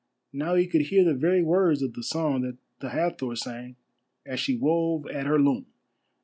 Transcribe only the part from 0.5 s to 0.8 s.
he